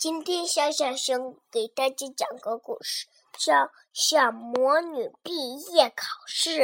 [0.00, 3.06] 今天小小熊给大家讲个故事，
[3.38, 3.52] 叫
[3.92, 6.60] 《小魔女毕业考试》。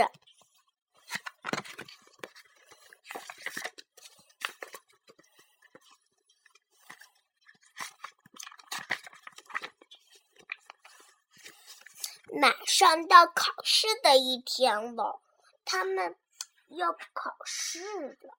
[12.40, 15.20] 马上到考试的一天了，
[15.66, 16.16] 他们
[16.68, 17.82] 要考试
[18.22, 18.38] 了。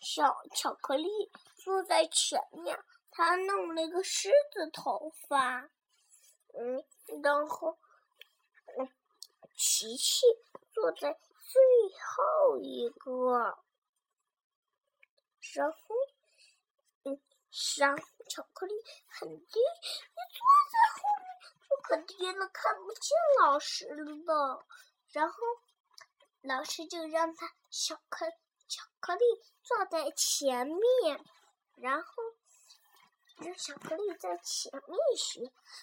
[0.00, 1.30] 小巧克力
[1.62, 2.82] 坐在前面。
[3.12, 5.68] 他弄了一个狮子头发，
[6.54, 6.84] 嗯，
[7.22, 7.76] 然后，
[8.78, 8.88] 嗯，
[9.56, 10.24] 琪琪
[10.72, 11.60] 坐在最
[11.98, 13.58] 后一个，
[15.54, 15.78] 然后，
[17.02, 17.20] 嗯，
[17.50, 17.96] 小
[18.28, 18.74] 巧克力
[19.08, 21.26] 很低，你坐在后面
[21.68, 23.86] 就可低了，看不见老师
[24.24, 24.64] 了。
[25.10, 25.36] 然后，
[26.42, 28.30] 老师就让他小克
[28.68, 29.24] 巧克力
[29.62, 31.24] 坐在前面，
[31.76, 32.14] 然后。
[33.42, 35.40] 让巧克力在前面学，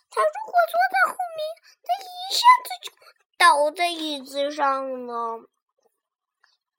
[0.10, 1.40] 他如果坐在后面，
[1.84, 2.92] 他一下子就
[3.38, 5.50] 倒在椅子上了。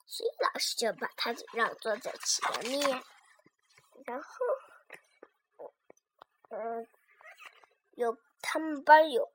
[0.07, 3.03] 所以老师就把他让坐在前面。
[4.07, 5.75] 然后，
[6.51, 6.89] 嗯，
[7.93, 9.33] 有他们班有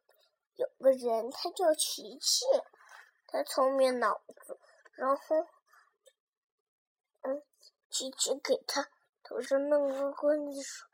[0.55, 2.45] 有个人，他叫琪琪，
[3.27, 4.59] 他聪明脑子。
[4.93, 5.47] 然后，
[7.21, 7.43] 嗯，
[7.89, 8.89] 琪琪给他
[9.21, 10.87] 头上弄个棍子说。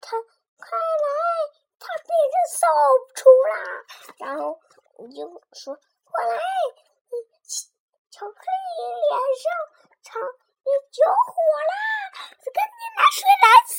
[0.00, 0.16] 他
[0.56, 0.80] 快来，
[1.78, 2.66] 他变成扫
[3.14, 3.52] 出啦！
[4.18, 4.58] 然后
[4.98, 5.20] 你就
[5.52, 6.30] 说过来，
[8.10, 8.78] 巧克力
[9.08, 9.44] 脸上
[10.02, 10.68] 藏有
[11.26, 11.32] 火
[11.70, 11.74] 啦，
[12.54, 13.72] 赶紧拿水来吃！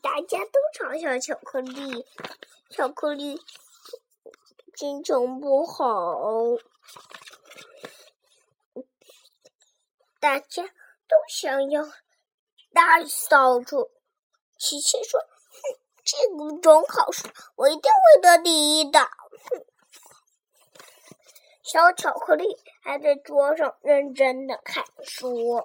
[0.00, 2.06] 大家都嘲笑巧克力，
[2.70, 3.40] 巧克力
[4.74, 6.56] 心情不好，
[10.20, 11.84] 大家都想要。
[12.74, 13.88] 大扫除，
[14.58, 17.22] 琪琪说：“哼，这种考试
[17.54, 18.98] 我一定会得第一的。”
[19.48, 19.64] 哼，
[21.62, 25.64] 小巧克力还在桌上认真的看书。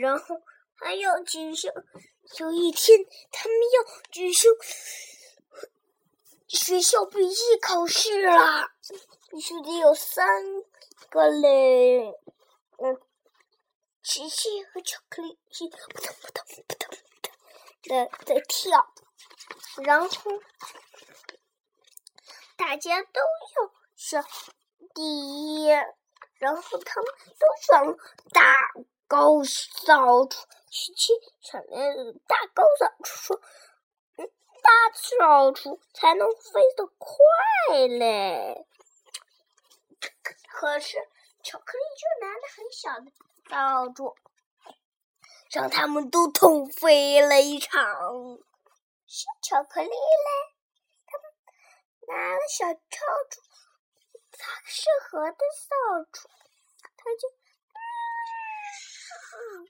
[0.00, 0.42] 然后
[0.74, 1.72] 还要举行，
[2.38, 2.98] 有一天
[3.32, 4.50] 他们要举行
[6.48, 8.72] 学校毕业考试啦，
[9.30, 10.42] 必须得有三
[11.08, 12.12] 个嘞，
[12.78, 13.00] 嗯。
[14.08, 16.88] 琪琪和巧克力扑腾扑腾扑腾扑腾
[17.82, 18.94] 的在跳，
[19.82, 20.30] 然后
[22.56, 24.24] 大家都要选
[24.94, 25.66] 第一，
[26.38, 27.96] 然后他们都选
[28.30, 28.54] 大
[29.08, 30.36] 高扫帚。
[30.70, 33.40] 琪琪选了大高扫帚，说：“，
[34.62, 37.08] 大扫帚才能飞得快
[37.88, 38.68] 嘞。”
[40.48, 40.96] 可是
[41.42, 43.10] 巧克力就拿着很小的。
[43.48, 44.14] 扫帚，
[45.50, 47.84] 让他们都痛飞了一场。
[49.06, 49.94] 小巧克力嘞，
[51.06, 51.24] 他们
[52.08, 52.78] 拿了小扫
[53.30, 53.40] 帚，
[54.64, 55.68] 适合的扫
[56.12, 56.28] 帚，
[56.96, 57.28] 他就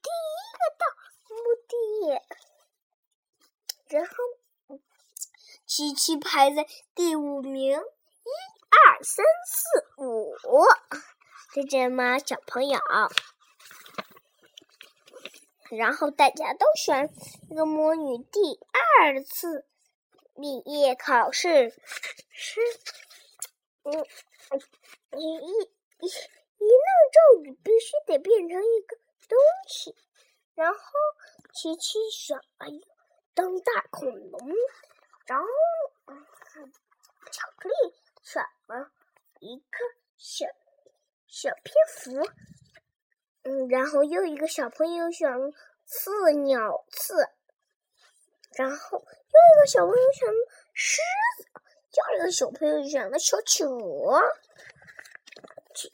[0.02, 0.82] 第一个到
[1.28, 1.36] 目
[1.68, 1.70] 的。
[3.88, 4.14] 然后，
[5.66, 9.62] 琪琪排在第五名，一二三四
[9.98, 10.34] 五，
[11.54, 12.80] 再见吗，小朋友？
[15.70, 17.10] 然后大家都选
[17.50, 18.58] 那个魔女第
[19.00, 19.66] 二次
[20.34, 21.74] 毕业考试
[22.30, 22.60] 是，
[23.82, 23.92] 嗯，
[25.18, 25.50] 一一
[26.00, 28.96] 一一弄咒语必须得变成一个
[29.28, 29.38] 东
[29.68, 29.94] 西，
[30.54, 30.78] 然后
[31.52, 32.86] 琪琪选了一个
[33.34, 34.54] 灯大恐龙，
[35.26, 35.46] 然后
[37.32, 37.74] 巧克力
[38.22, 38.90] 选了
[39.40, 39.78] 一个
[40.16, 40.46] 小
[41.26, 42.30] 小蝙蝠。
[43.48, 45.52] 嗯，然后又一个小朋友选了
[45.84, 47.14] 刺鸟刺，
[48.56, 50.34] 然后又一个小朋友选了
[50.74, 51.00] 狮
[51.38, 51.44] 子，
[51.92, 54.20] 又一个小朋友选了小企鹅。
[55.72, 55.88] 巧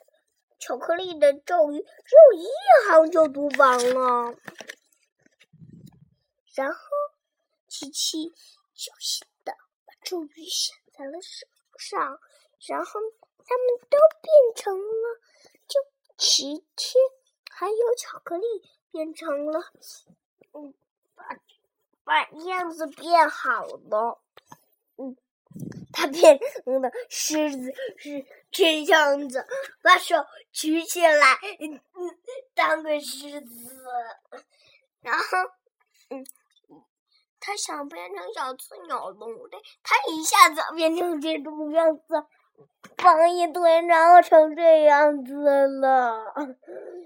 [0.58, 2.48] 巧克力的咒语只有一
[2.88, 4.34] 行就读完了，
[6.54, 6.80] 然后
[7.68, 8.32] 琪琪
[8.72, 9.52] 小心的
[9.84, 12.18] 把咒语写在了手上，
[12.66, 12.98] 然后
[13.44, 15.20] 他们都变成了
[15.68, 15.78] 就
[16.16, 16.96] 琪琪。
[17.62, 18.44] 还有巧克力
[18.90, 19.60] 变成了，
[20.52, 20.74] 嗯，
[21.14, 21.24] 把
[22.02, 24.20] 把样子变好了，
[24.96, 25.16] 嗯，
[25.92, 29.46] 它变成了狮子是这样子，
[29.80, 30.16] 把手
[30.50, 32.18] 举起来，嗯嗯，
[32.52, 33.80] 当个狮子，
[35.00, 35.24] 然后，
[36.10, 36.26] 嗯，
[37.38, 42.26] 它想变成小刺鸟龙的，它一下子变成这种样子。
[42.96, 45.34] 放一堆，然后成这样子
[45.66, 46.34] 了。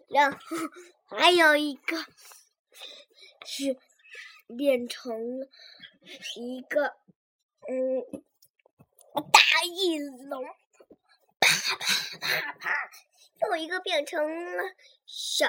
[0.09, 0.39] 然后
[1.07, 1.97] 还有一个
[3.45, 3.79] 是
[4.57, 5.49] 变成了
[6.37, 6.97] 一个
[7.69, 8.05] 嗯
[9.33, 10.45] 大翼龙，
[11.41, 12.91] 啪啪啪啪，
[13.41, 14.65] 又一个变成了
[15.07, 15.47] 小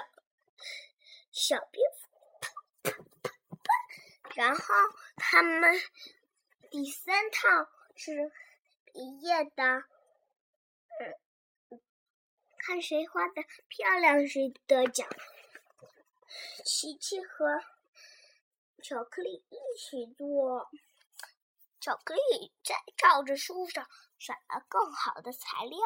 [1.31, 2.07] 小蝙蝠，
[2.39, 2.91] 啪啪
[3.21, 3.29] 啪
[3.63, 4.73] 啪，然后
[5.17, 5.79] 他们
[6.71, 8.31] 第三套是
[8.97, 9.83] 一页的。
[12.57, 15.07] 看谁画的漂亮，谁得奖。
[16.65, 17.63] 琪琪和
[18.83, 20.69] 巧克力一起做，
[21.79, 25.79] 巧克力在照着书上选了更好的材料。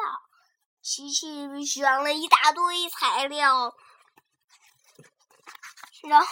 [0.80, 3.76] 琪琪选了一大堆材料，
[6.08, 6.26] 然后，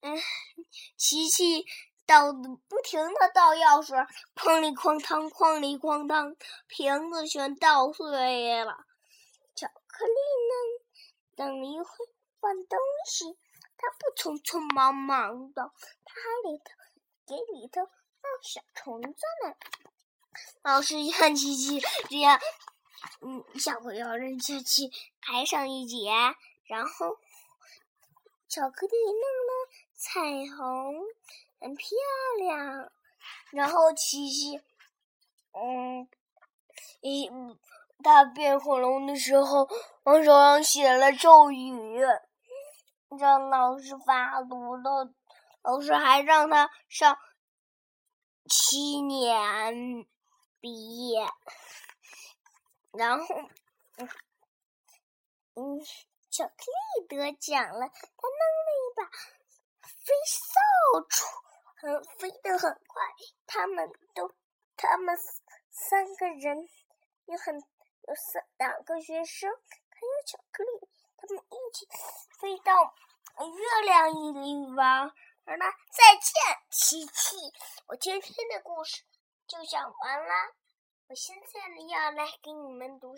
[0.00, 0.18] 嗯，
[0.96, 1.66] 琪琪。
[2.06, 3.96] 倒不停的倒药水，
[4.34, 6.36] 哐里哐当，哐里哐当，
[6.66, 8.84] 瓶子全倒碎了。
[9.54, 10.84] 巧克力呢？
[11.36, 11.86] 等一会
[12.40, 13.36] 放东西，
[13.76, 15.72] 他不匆匆忙忙的，
[16.04, 16.64] 他还里头
[17.26, 19.54] 给里头放小虫子呢。
[20.62, 22.38] 老师一看琪琪这样，
[23.20, 24.90] 嗯，小朋友让琪琪
[25.20, 26.10] 排上一节，
[26.66, 27.16] 然后
[28.48, 29.52] 巧克力弄了
[29.96, 30.20] 彩
[30.56, 31.04] 虹。
[31.64, 31.88] 很漂
[32.40, 32.92] 亮，
[33.50, 34.60] 然后琪琪，
[35.52, 36.06] 嗯，
[37.00, 37.30] 一
[38.02, 39.66] 他变恐龙的时候，
[40.02, 42.02] 往手上写了咒语，
[43.18, 45.14] 让老师发毒的，
[45.62, 47.16] 老师还让他上
[48.46, 50.06] 七年
[50.60, 51.26] 毕业，
[52.92, 53.24] 然后，
[55.54, 55.80] 嗯，
[56.30, 56.52] 巧克
[57.00, 59.06] 力得奖了，他弄了一把
[59.80, 61.43] 飞扫帚。
[61.86, 63.02] 嗯，飞得很快。
[63.46, 64.34] 他们都，
[64.74, 65.14] 他们
[65.70, 66.66] 三个人
[67.26, 70.88] 有很有三两个学生，还有巧克力，
[71.18, 71.86] 他们一起
[72.40, 72.94] 飞到
[73.36, 75.10] 月亮里玩。
[75.46, 77.36] 好了，再见，琪琪。
[77.86, 79.02] 我今天的故事
[79.46, 80.32] 就讲完了。
[81.08, 83.14] 我现在呢，要来给你们读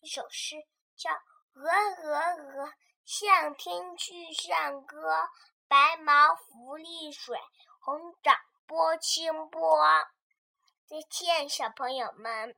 [0.00, 0.56] 一首诗，
[0.94, 1.10] 叫
[1.54, 1.70] 《鹅
[2.02, 2.66] 鹅鹅》，
[3.06, 5.26] 向天去唱歌，
[5.68, 7.38] 白毛浮绿水。
[7.80, 8.36] 红掌
[8.66, 9.80] 拨清波，
[10.86, 12.54] 再见，小朋友们。